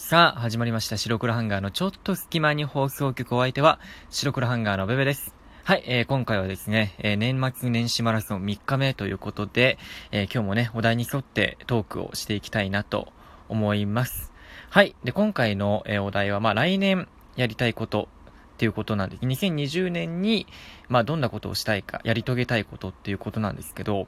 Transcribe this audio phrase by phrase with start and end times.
[0.00, 0.96] さあ、始まりました。
[0.96, 5.34] 白黒ハンガーのちょっと隙間に放送局お相手は、白黒ハンガーのベベです。
[5.64, 9.76] はい、えー、今回はですね、えー、年末年始マラソン3日目ということで、
[10.12, 13.12] えー、今日もね、お題に沿ってトークをしていきたいなと
[13.48, 14.32] 思います。
[14.70, 18.08] はい、で、今回の、えー、お題は、まあ、来年やりたいこと
[18.54, 19.22] っていうことなんです。
[19.24, 20.46] 2020年に、
[20.88, 24.06] まあ、どんなことをしたいか、やり遂げたいことっていうことなんですけど、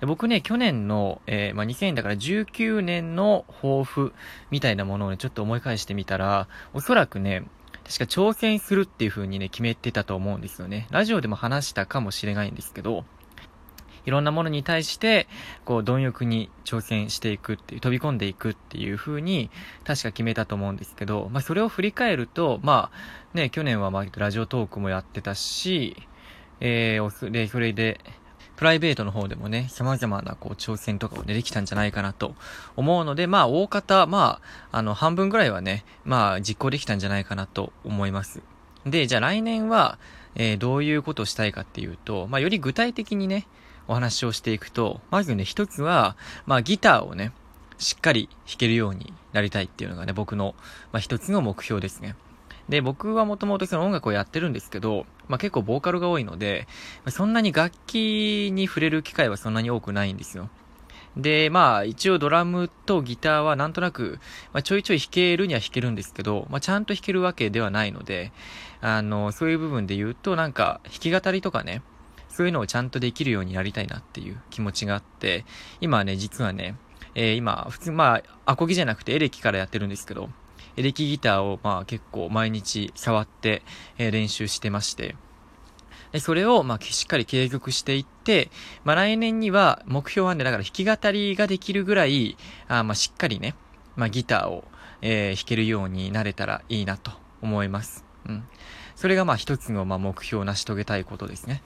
[0.00, 4.12] で僕ね、去年の、えー、まあ、2000だから19年の抱負
[4.50, 7.44] みたいなものをね、ちょっと思い返してみたら、おそらくね、
[7.84, 10.86] 確か挑戦するっていう風にね、決めてたと思うんですよね。
[10.90, 13.04] ラジオでも話したかもしれないんですけど、
[14.06, 15.28] いろんなものに対して、
[15.64, 19.50] こう、貪欲に挑戦していくっていう、飛び込んでいくっていう風に、
[19.84, 25.96] 確か決めたと思うんですけど、まあ、それを振り返ると、まあ、ね、去年はま、ラジオトークもやってたし、
[26.60, 28.00] えー、で、それで、
[28.60, 32.34] プライベートの方でもね、様々なこう挑戦とかをね、できたんじゃないかなと
[32.76, 38.42] 思うので、まあ大方、まあ、あの、半分ぐらいはね、まあ実行できたんじゃないかなと思います。
[38.84, 39.98] で、じゃあ来年は、
[40.34, 43.46] えー、どういうことをしたいかっていうと、まあより具体的にね、
[43.88, 47.32] お話をしていくと、まずね、一つは、まあギターをね、
[47.78, 50.54] しっかり弾けるようになりたいっていうのがね、僕の、
[50.92, 52.14] まあ一つの目標ですね。
[52.68, 56.66] で、僕はもともとその音楽をやってるんですけど、まあ、結構ボーカルが多いので、
[57.08, 60.50] そんなに楽器に触れる機会はそんなに多くないんですよ。
[61.16, 64.18] で、まあ、一応ドラムとギターはなんとなく、
[64.52, 68.32] まあ、ちょいちょい弾けるには弾けるんですけど、まあ、ちゃんと弾けるわけではないので、
[68.80, 71.82] あの、そういう部分で言うと、なんか、弾き語りとかね、
[72.28, 75.44] そういうのをちゃんとできるようになりたいなっていう気持ちがあって、
[75.80, 76.74] 今ね、実はね、
[77.14, 80.30] えー、今、普通、まあ、アコギじゃなくてエレキからやってるんですけど、
[80.76, 83.62] エレキギターをまあ結構毎日触って、
[83.98, 85.16] え練習してまして、
[86.12, 88.50] で、それを、まあ、しっかり継続していって、
[88.84, 92.36] まあ、来年には、目標はね、だから弾き語りができるぐらい、
[92.68, 93.54] あまあ、しっかりね、
[93.96, 94.64] まあ、ギターを、
[95.02, 98.04] えー、弾けるようになれたらいいなと思います。
[98.26, 98.44] うん。
[98.96, 101.62] それが、まあ、一つの、まあ、目標を成し遂げたいことですね。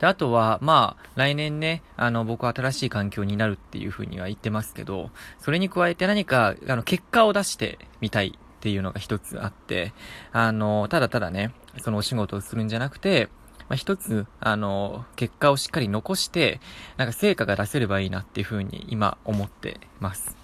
[0.00, 9.92] で、あとは、まあ、来年ね、あの、僕は新しい環境になるっていうふうには言ってますけど、それに加えて何か、あの、結果を出してみたいっていうのが一つあって、
[10.32, 11.52] あの、ただただね、
[11.82, 13.28] そのお仕事をするんじゃなくて、
[13.68, 16.60] まあ、一つ、あの、結果をしっかり残して、
[16.96, 20.39] なんか成果が出せればいいなっていうふうに今思ってます。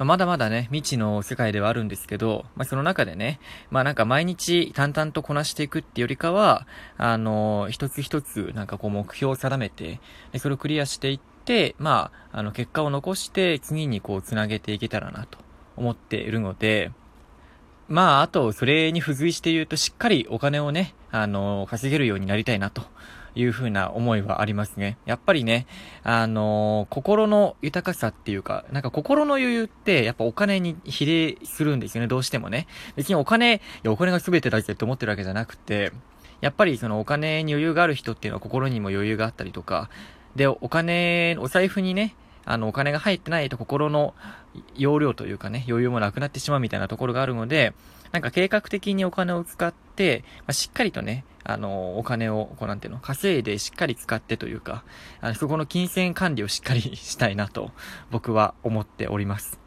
[0.00, 3.38] ま、まだまだね、未知の世界ではあるんですけど、まあ、その中でね、
[3.70, 6.66] まあ、なんか毎日淡々とこなしていくってよりかは、
[6.96, 10.00] あの、一つ一つなんかこう目標を定めて、
[10.32, 15.38] でそれをクリアしていって、まあ、あの、結果を残して次にこう繋げていけたらなと
[15.76, 16.92] 思っているので、
[17.86, 22.84] まあ、あと、それに付随して言うと、しっかりお金をね、あの、稼げるようになりたいなと
[23.34, 24.98] いうふうな思いはありますね。
[25.06, 25.66] やっぱりね、
[26.02, 32.66] あのー、心の豊かさっていうか、なんか心の余裕って、やっぱお金に比例するんですよね、どうしてもね。
[32.96, 35.92] 別にお金、いや、お金が全てだぜって思ってるわけじゃなくて、
[36.40, 39.90] やっぱりそのお金に余裕がある人っていうのは心にも余裕があったりとか、
[40.36, 42.14] で、お金、お財布にね、
[42.44, 44.14] あの、お金が入ってないと心の
[44.74, 47.74] 容量というかね、余裕もなくなってしまうみたいなところがあるので、
[48.12, 54.84] なんか計画的にお金を使って、まあ、しっかりとね、あの、お金を、こうなんていうの、稼いでしっかり使ってというか、
[55.20, 57.70] あのそこの金銭管理をしっかりしたいなと、
[58.10, 59.58] 僕は思っております。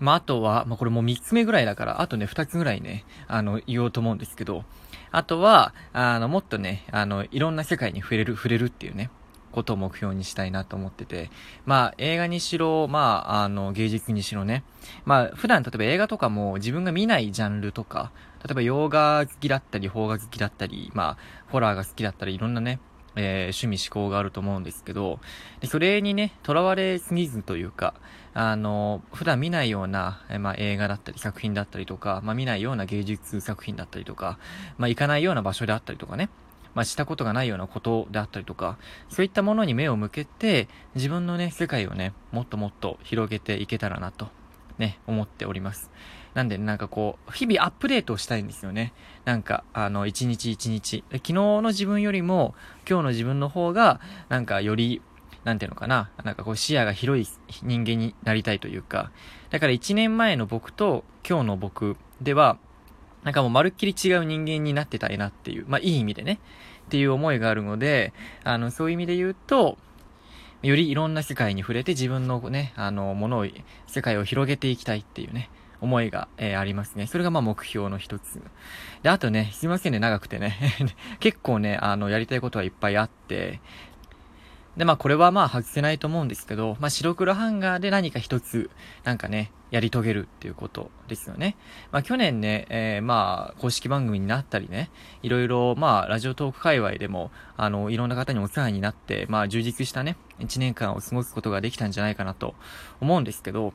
[0.00, 4.64] まあ、あとは、まあ、これもう3つ目ぐらいだから、あとね、2つぐらいね、あの、言おうと思うんですけど、
[5.10, 9.10] あとは、あの、もっとね、あの、いろんな世界に触れる、触れるっていうね、
[9.54, 11.30] ことを目標にしたいなと思ってて、
[11.64, 14.64] まあ映画にしろ、まああの芸術にしろね、
[15.04, 18.10] まあ普段例えば映画とかも自分が見ないジャンルとか、
[18.44, 22.80] 例えば洋画好きだったり、邦画好きだったり、まあホラーが好きだったり、いろんなね、
[23.16, 25.20] えー、趣味思考があると思うんですけど、
[25.60, 27.94] でそれにね、囚われすぎずというか、
[28.34, 34.38] あの、普段見ないような、えまあ、映画だったり作品だったりとか、まあ、見ないような芸術作品だったりとか、
[34.76, 36.30] まあ、行かないような場所であったりとかね、
[36.74, 44.28] まあ、したことがないようなことであったりとか、そういったものに目を向けて、自分のね、世界をね、もっともっと広げていけたらなと、
[44.78, 45.90] ね、思っております。
[46.34, 48.92] なんで、なんかこう、日々アップデートをしたいんですよね。
[49.24, 51.04] なんか、あの、一日一日。
[51.12, 52.54] 昨日の自分よりも、
[52.88, 55.00] 今日の自分の方が、なんかより、
[55.44, 57.26] なんていうのかな、なんかこう視野が広い
[57.62, 59.12] 人間になりたいというか、
[59.50, 62.58] だから一年前の僕と今日の僕では、
[63.24, 66.40] なんかもうまるっきり違う人間になってたいなっていう、まあいい意味でね、
[66.86, 68.12] っていう思いがあるので、
[68.44, 69.78] あの、そういう意味で言うと、
[70.62, 73.46] よりいろんな世界に触れて自分のね、あの、ものを、
[73.86, 75.50] 世界を広げていきたいっていうね、
[75.80, 77.06] 思いが、えー、ありますね。
[77.06, 78.40] それがまあ目標の一つ。
[79.02, 80.58] で、あとね、すいませんね、長くてね。
[81.20, 83.60] 結構ね、あの、やりたいことはいっぱいあって、
[84.76, 88.70] で、まあこれはまあ外せないと思うんですけど、まあ白黒ハンガーで何か一つ、
[89.04, 91.56] なんかね、やり遂げるっていうことですよね。
[91.92, 94.90] まあ去年ね、えー、まあ公式番組になったりね、
[95.22, 102.54] いろいろまあラジオトーク界隈でも、あの、いろんな方にお世話になって、まあ充実したね、一年間を過ごすことができたんじゃないかなと
[103.00, 103.72] 思うんですけど、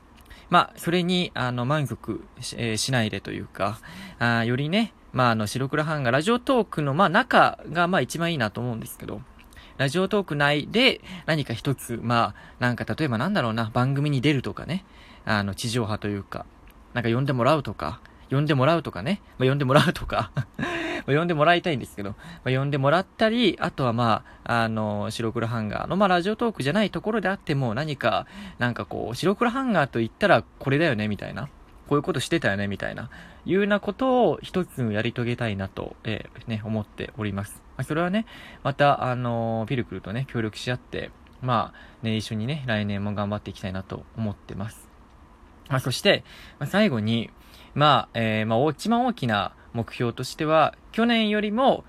[0.50, 3.78] まあ、それに、あの、満足し,、えー、しないでというか、
[4.18, 9.22] あよりね、まあ、あの、白黒ハンガー、ラジオトークの、まあ、中が、まあ、一番いいなと思うんですけど、
[9.80, 14.84] ラジオトーク内で何か一つ、まあ、なんか例えばなんだろうな、番組に出るとかね、
[15.24, 16.44] あの、地上波というか、
[16.92, 20.32] なんか呼んでもらうとか、呼んでもらうとかね、まあ、呼んでもらうとか。
[21.06, 22.10] ま呼んでもらいたいんですけど、
[22.44, 28.26] まあ、呼んでもらったり、あとはまあ、あの、白黒ハンガーの、まあ、ラジオトークじゃないところであっても、何か、
[28.58, 31.48] なんかこう、白黒ハンガーと言ったらこれだよね、みたいな。
[31.90, 33.10] こういうことしてたよね、みたいな、
[33.44, 37.60] いうようなことを一つやり遂げたいなと、えー、ね、思っております。
[37.76, 38.26] まあ、それはね、
[38.62, 41.10] また、あのー、ピルクルとね、協力し合って、
[41.42, 44.88] まあ、ね、一緒にね、来年も頑張っていきたいなと思ってます。
[45.68, 46.22] まあ、そして、
[46.60, 47.30] まあ、最後に、
[47.74, 51.82] まあ、えー、まあ、一番大きな目標としては、去年よりも、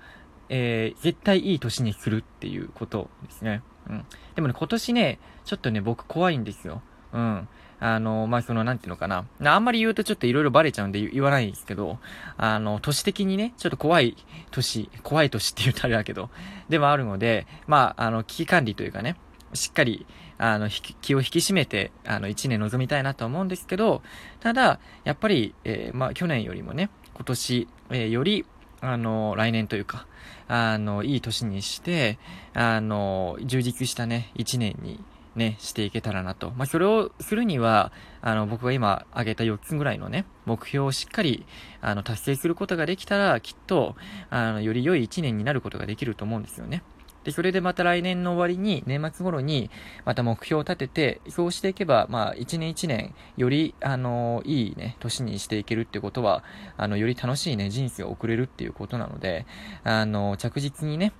[0.48, 3.62] えー、絶対いい年にするっていうことですね。
[3.88, 4.04] うん。
[4.34, 6.82] でもね、今年ね、ちょっとね、僕怖いんですよ。
[7.12, 7.48] うん。
[7.84, 9.26] あの、まあ、その、なんていうのかな。
[9.44, 11.98] あんまり言うとちょっといろいろバレちゃうんで言わないんですけど、
[12.36, 14.16] あの、都市的にね、ちょっと怖い
[14.52, 16.30] 年、怖い年って言ったらあれだけど、
[16.68, 19.16] でもあるので、まあ、あの、危機管理というかね、
[19.52, 20.06] しっかり、
[20.38, 24.02] あの、気を引き締めて、あの、一年臨みたいなと思うんですけど、
[24.38, 28.46] ただ、やっぱり、えー、まあ、去年よりもね、今年、えー、より、
[28.80, 30.06] あの、来年というか、
[30.46, 32.18] あの、いい年にして、
[32.54, 35.00] あの、充実したね、一年に
[35.34, 36.50] ね、していけたらなと。
[36.56, 41.46] まあ、それをするには、あの、僕が今挙げた4つぐらいのね、目標をしっかり、
[41.80, 43.96] あの、達成することができたら、きっと、
[44.30, 46.82] あの、より良い1年になることができると思うんですよね。
[47.24, 49.70] で、それでまた来年の終わりに、年末頃に、
[50.04, 56.42] また目標を立てて、そうしていけば、まあ、1年1年、より、あの、いいね、年にしていけるってことは、
[56.76, 59.46] あの、より楽しいね、人生を送れるっていうことなので、
[59.84, 61.12] あの、着実にね、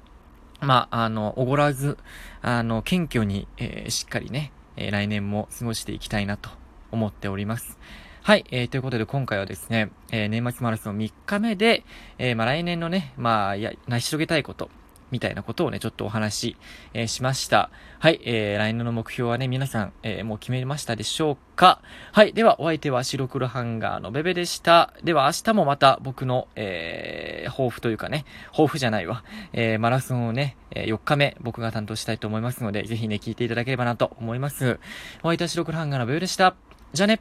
[0.63, 1.99] まあ、あの、おごらず、
[2.41, 6.51] あの、謙虚に、えー、しっかりね、えー、来年も過ごしていきたいなと
[6.93, 7.79] 思っております。
[8.23, 11.85] はい、えー、ということで今回はですね、えー、年末マラソン3日目で、
[12.19, 14.71] えー、まあ来年のね、まあ、や、成し遂げたいこと、
[15.13, 16.57] みたいなことをね、ちょっとお話し、
[16.95, 17.71] えー、しました。
[18.01, 21.81] はい、えー、来年の目標はね、皆さん、えー、もう決めましたでしょうか？
[22.11, 24.93] はい、では、お相手は白黒ハンガーのベベでした。
[25.05, 29.23] では、明日もまた僕の、えー、抱負というかね、抱負じゃないわ、
[29.53, 34.81] えー、マラソンをね、え4日目、僕が担当したいと思いますので、ぜひね、聞いていただければなと思います。
[35.23, 36.55] お相手は白黒ハンガーのベベでした。
[36.95, 37.21] じゃあね